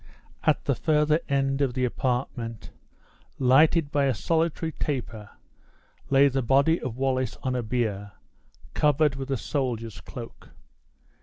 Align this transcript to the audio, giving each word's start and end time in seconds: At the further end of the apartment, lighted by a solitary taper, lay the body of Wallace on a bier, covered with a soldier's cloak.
At 0.41 0.65
the 0.65 0.73
further 0.73 1.19
end 1.29 1.61
of 1.61 1.75
the 1.75 1.85
apartment, 1.85 2.71
lighted 3.37 3.91
by 3.91 4.05
a 4.05 4.15
solitary 4.15 4.71
taper, 4.71 5.29
lay 6.09 6.27
the 6.27 6.41
body 6.41 6.79
of 6.81 6.97
Wallace 6.97 7.37
on 7.43 7.53
a 7.55 7.61
bier, 7.61 8.13
covered 8.73 9.13
with 9.15 9.29
a 9.29 9.37
soldier's 9.37 10.01
cloak. 10.01 10.49